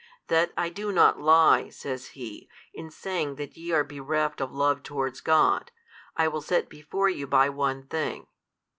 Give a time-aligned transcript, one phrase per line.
[0.29, 4.81] That I do not lie (says He) in saying that ye are bereft of love
[4.81, 5.69] towards God,
[6.17, 8.25] I will set before you by one thing.